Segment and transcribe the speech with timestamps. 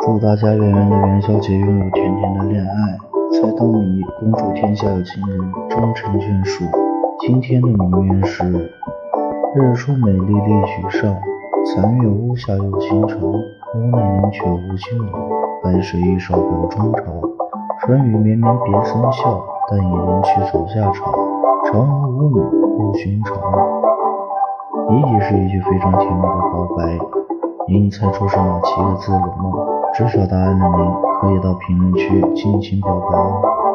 [0.00, 2.98] 祝大家圆圆的元宵节拥有甜甜的恋爱，
[3.32, 5.38] 猜灯谜，恭祝天下有情人
[5.70, 6.64] 终成眷属。
[7.20, 8.44] 今天的谜面是：
[9.54, 11.14] 日出美丽丽举上，
[11.66, 13.22] 残月屋下有倾城。
[13.22, 15.12] 屋内宁缺无新郎，
[15.62, 17.02] 白水一勺表中朝。
[17.80, 21.12] 春雨绵绵别森笑，但引人去走下场。
[21.66, 22.40] 嫦娥舞女
[22.76, 23.36] 不寻常。
[24.90, 26.98] 谜底是一句非常甜蜜的告白，
[27.72, 29.50] 您猜出是哪七个字了吗？
[29.94, 33.71] 知晓答案的您可以到评论区尽情表白哦。